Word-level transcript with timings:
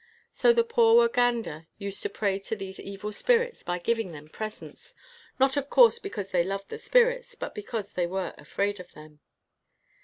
So 0.31 0.51
the 0.51 0.63
poor 0.63 0.95
Wa 0.95 1.07
ganda 1.09 1.67
used 1.77 2.01
to 2.01 2.09
pray 2.09 2.39
to 2.39 2.55
these 2.55 2.79
evil 2.79 3.11
spirits 3.13 3.61
by 3.61 3.77
giving 3.77 4.13
them 4.13 4.27
presents, 4.27 4.95
not 5.39 5.57
of 5.57 5.69
course 5.69 5.99
because 5.99 6.29
they 6.29 6.43
loved 6.43 6.69
the 6.69 6.79
spirits 6.79 7.35
but 7.35 7.53
because 7.53 7.93
they 7.93 8.07
were 8.07 8.33
afraid 8.39 8.79
of 8.79 8.93
them. 8.93 9.19